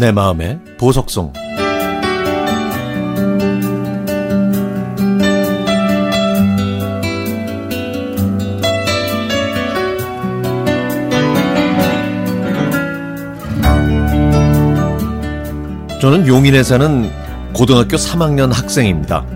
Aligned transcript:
내 0.00 0.12
마음의 0.12 0.58
보석송 0.78 1.30
저는 16.00 16.26
용인에 16.26 16.62
사는 16.62 17.10
고등학교 17.52 17.98
3학년 17.98 18.50
학생입니다. 18.54 19.26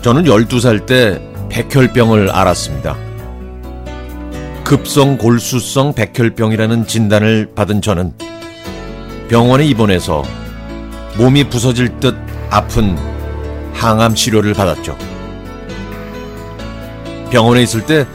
저는 0.00 0.24
12살 0.24 0.86
때 0.86 1.20
백혈병을 1.50 2.30
알았습니다. 2.30 2.96
급성 4.64 5.18
골수성 5.18 5.92
백혈병이라는 5.92 6.86
진단을 6.86 7.52
받은 7.54 7.82
저는 7.82 8.14
병원에 9.28 9.64
입원해서 9.64 10.22
몸이 11.16 11.44
부서질 11.48 11.98
듯 12.00 12.14
아픈 12.50 12.96
항암 13.72 14.14
치료를 14.14 14.54
받았죠. 14.54 14.96
병원에 17.30 17.62
있을 17.62 17.86
때 17.86 18.06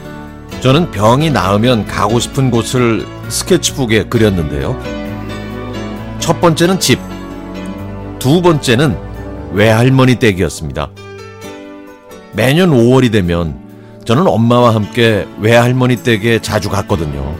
저는 0.60 0.90
병이 0.90 1.30
나으면 1.30 1.86
가고 1.86 2.20
싶은 2.20 2.50
곳을 2.50 3.06
스케치북에 3.28 4.04
그렸는데요. 4.04 4.78
첫 6.20 6.40
번째는 6.40 6.78
집, 6.80 6.98
두 8.18 8.40
번째는 8.40 8.96
외할머니 9.52 10.16
댁이었습니다. 10.16 10.90
매년 12.34 12.70
5월이 12.70 13.10
되면 13.10 13.58
저는 14.04 14.26
엄마와 14.26 14.74
함께 14.74 15.26
외할머니 15.40 15.96
댁에 15.96 16.40
자주 16.40 16.70
갔거든요. 16.70 17.34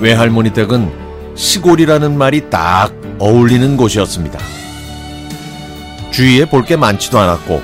외할머니 0.00 0.52
댁은 0.52 1.03
시골이라는 1.34 2.16
말이 2.16 2.48
딱 2.50 2.92
어울리는 3.18 3.76
곳이었습니다. 3.76 4.38
주위에 6.10 6.44
볼 6.44 6.64
게 6.64 6.76
많지도 6.76 7.18
않았고 7.18 7.60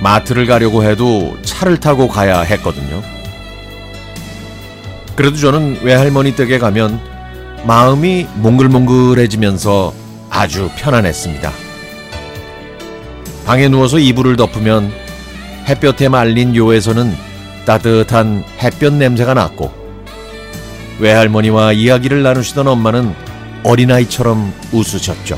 마트를 0.00 0.46
가려고 0.46 0.82
해도 0.84 1.36
차를 1.42 1.78
타고 1.78 2.08
가야 2.08 2.40
했거든요. 2.40 3.02
그래도 5.16 5.36
저는 5.36 5.80
외할머니 5.82 6.34
댁에 6.34 6.58
가면 6.58 7.00
마음이 7.64 8.26
몽글몽글해지면서 8.36 9.94
아주 10.30 10.70
편안했습니다. 10.76 11.52
방에 13.46 13.68
누워서 13.68 13.98
이불을 13.98 14.36
덮으면 14.36 14.92
햇볕에 15.68 16.08
말린 16.08 16.56
요에서는 16.56 17.14
따뜻한 17.64 18.44
햇볕 18.60 18.94
냄새가 18.94 19.34
났고 19.34 19.72
외할머니와 21.02 21.72
이야기를 21.72 22.22
나누시던 22.22 22.68
엄마는 22.68 23.12
어린아이처럼 23.64 24.52
웃으셨죠. 24.70 25.36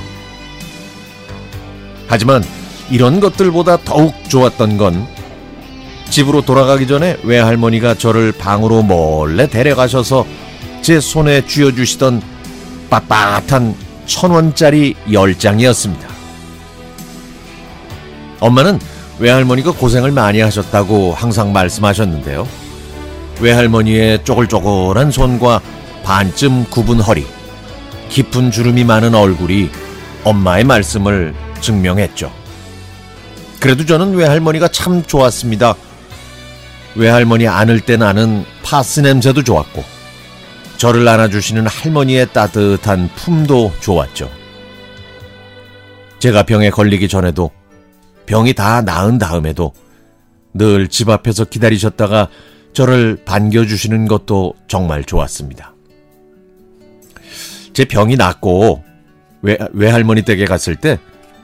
하지만 2.07 2.45
이런 2.91 3.19
것들보다 3.19 3.79
더욱 3.79 4.15
좋았던 4.29 4.77
건 4.77 5.07
집으로 6.11 6.43
돌아가기 6.43 6.87
전에 6.87 7.17
외할머니가 7.25 7.95
저를 7.95 8.33
방으로 8.33 8.83
몰래 8.83 9.49
데려가셔서 9.49 10.27
제 10.83 11.01
손에 11.01 11.47
쥐어주시던 11.47 12.23
빳빳한 12.91 13.75
천 14.05 14.31
원짜리 14.33 14.95
열 15.13 15.37
장이었습니다. 15.39 16.07
엄마는 18.41 18.79
외할머니가 19.19 19.73
고생을 19.73 20.13
많이 20.13 20.41
하셨다고 20.41 21.15
항상 21.15 21.55
말씀하셨는데요. 21.55 22.64
외할머니의 23.41 24.25
쪼글쪼글한 24.25 25.11
손과 25.11 25.61
반쯤 26.03 26.67
굽은 26.71 27.01
허리, 27.01 27.27
깊은 28.09 28.51
주름이 28.51 28.85
많은 28.85 29.15
얼굴이 29.15 29.71
엄마의 30.25 30.65
말씀을 30.65 31.35
증명했죠. 31.61 32.33
그래도 33.61 33.87
저는 33.87 34.15
외할머니가 34.15 34.69
참 34.69 35.03
좋았습니다. 35.03 35.75
외할머니 36.95 37.49
안을 37.49 37.81
때 37.81 37.97
나는 37.97 38.45
파스 38.63 39.01
냄새도 39.01 39.43
좋았고, 39.43 39.83
저를 40.77 41.07
안아주시는 41.09 41.67
할머니의 41.67 42.33
따뜻한 42.33 43.09
품도 43.17 43.73
좋았죠. 43.81 44.31
제가 46.19 46.43
병에 46.45 46.71
걸리기 46.71 47.09
전에도 47.09 47.51
병이 48.27 48.55
다 48.55 48.81
나은 48.83 49.19
다음에도 49.19 49.73
늘 50.55 50.89
집 50.89 51.09
앞에서 51.09 51.45
기다리셨다가 51.45 52.29
저를 52.75 53.17
반겨주시는 53.25 54.09
것도 54.09 54.55
정말 54.69 55.05
좋았습니다. 55.05 55.75
제 57.73 57.85
병이 57.85 58.17
낫고 58.17 58.85
외, 59.43 59.59
외할머니 59.73 60.23
댁에 60.23 60.45
갔을 60.45 60.77
때 60.77 60.99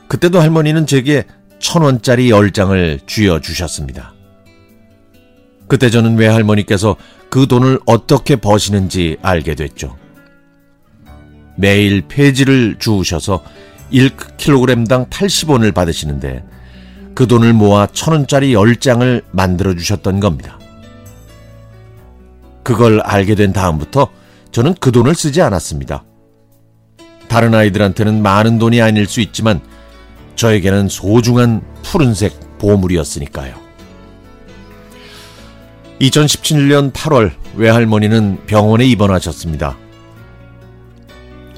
그때도 0.08 0.40
할머니는 0.40 0.86
제게 0.86 1.24
천 1.58 1.82
원짜리 1.82 2.30
열 2.30 2.50
장을 2.50 3.00
쥐어 3.06 3.40
주셨습니다. 3.40 4.12
그때 5.68 5.88
저는 5.88 6.16
외할머니께서 6.16 6.96
그 7.28 7.46
돈을 7.46 7.78
어떻게 7.86 8.36
버시는지 8.36 9.16
알게 9.22 9.54
됐죠. 9.54 9.96
매일 11.56 12.02
폐지를 12.08 12.76
주우셔서 12.78 13.44
1kg당 13.92 15.08
80원을 15.10 15.74
받으시는데 15.74 16.44
그 17.14 17.26
돈을 17.26 17.52
모아 17.52 17.86
천원짜리 17.86 18.54
10장을 18.54 19.22
만들어 19.30 19.74
주셨던 19.74 20.20
겁니다. 20.20 20.59
그걸 22.62 23.00
알게 23.00 23.34
된 23.34 23.52
다음부터 23.52 24.08
저는 24.52 24.74
그 24.80 24.92
돈을 24.92 25.14
쓰지 25.14 25.40
않았습니다. 25.42 26.04
다른 27.28 27.54
아이들한테는 27.54 28.22
많은 28.22 28.58
돈이 28.58 28.82
아닐 28.82 29.06
수 29.06 29.20
있지만 29.20 29.60
저에게는 30.34 30.88
소중한 30.88 31.62
푸른색 31.82 32.58
보물이었으니까요. 32.58 33.54
2017년 36.00 36.92
8월 36.92 37.30
외할머니는 37.56 38.46
병원에 38.46 38.86
입원하셨습니다. 38.86 39.76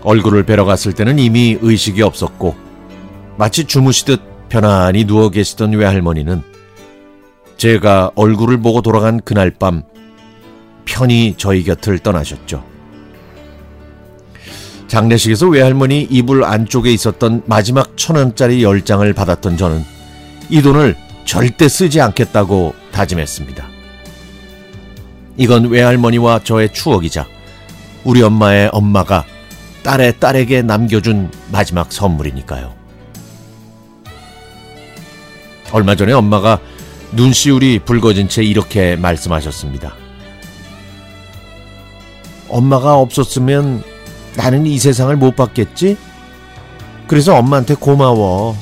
얼굴을 0.03 0.45
뵈러 0.45 0.65
갔을 0.65 0.93
때는 0.93 1.19
이미 1.19 1.57
의식이 1.61 2.03
없었고 2.03 2.57
마치 3.39 3.65
주무시듯 3.65 4.21
편안히 4.49 5.05
누워 5.05 5.31
계시던 5.31 5.73
외할머니는 5.73 6.43
제가 7.57 8.11
얼굴을 8.17 8.61
보고 8.61 8.83
돌아간 8.83 9.21
그날 9.21 9.51
밤 9.51 9.85
편히 10.85 11.35
저희 11.37 11.63
곁을 11.65 11.99
떠나셨죠. 11.99 12.65
장례식에서 14.89 15.49
외할머니 15.49 16.07
이불 16.11 16.45
안쪽에 16.45 16.93
있었던 16.93 17.45
마지막 17.47 17.97
천 17.97 18.17
원짜리 18.17 18.63
열 18.63 18.85
장을 18.85 19.11
받았던 19.13 19.57
저는 19.57 19.83
이 20.51 20.61
돈을 20.61 20.97
절대 21.25 21.67
쓰지 21.69 22.01
않겠다고 22.01 22.75
다짐했습니다. 22.93 23.67
이건 25.39 25.71
외할머니와 25.71 26.41
저의 26.45 26.73
추억이자 26.75 27.27
우리 28.05 28.23
엄마의 28.23 28.69
엄마가 28.73 29.25
딸의 29.83 30.21
딸에게 30.21 30.63
남겨준 30.63 31.31
마지막 31.51 31.91
선물이니까요. 31.91 32.75
얼마 35.73 35.95
전에 35.95 36.13
엄마가 36.13 36.61
눈시울이 37.13 37.79
붉어진 37.79 38.29
채 38.29 38.43
이렇게 38.43 38.97
말씀하셨습니다. 38.97 40.02
엄마가 42.49 42.97
없었으면 42.99 43.83
나는 44.37 44.67
이 44.67 44.79
세상을 44.79 45.15
못 45.17 45.37
봤겠지? 45.37 45.97
그래서 47.07 47.35
엄마한테 47.37 47.75
고마워. 47.75 48.57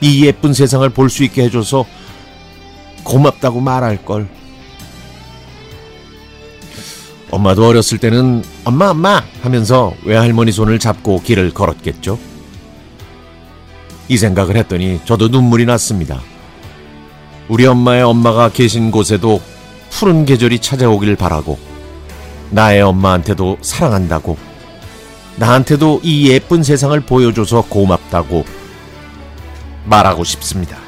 이 0.00 0.24
예쁜 0.26 0.52
세상을 0.52 0.88
볼 0.90 1.08
수 1.08 1.24
있게 1.24 1.44
해줘서 1.44 1.84
고맙다고 3.04 3.60
말할 3.60 4.04
걸. 4.04 4.28
엄마도 7.30 7.66
어렸을 7.66 7.98
때는 7.98 8.44
엄마 8.64 8.90
엄마 8.90 9.22
하면서 9.42 9.92
외할머니 10.04 10.52
손을 10.52 10.78
잡고 10.78 11.22
길을 11.22 11.52
걸었겠죠. 11.52 12.18
이 14.08 14.16
생각을 14.16 14.56
했더니 14.56 15.00
저도 15.04 15.28
눈물이 15.28 15.64
났습니다. 15.66 16.20
우리 17.48 17.66
엄마의 17.66 18.02
엄마가 18.02 18.50
계신 18.50 18.90
곳에도 18.90 19.40
푸른 19.90 20.24
계절이 20.24 20.60
찾아오길 20.60 21.16
바라고 21.16 21.58
나의 22.54 22.82
엄마한테도 22.82 23.58
사랑한다고 23.60 24.38
나한테도 25.36 26.00
이 26.04 26.30
예쁜 26.30 26.62
세상을 26.62 26.98
보여줘서 27.00 27.62
고맙다고 27.62 28.44
말하고 29.84 30.22
싶습니다. 30.22 30.83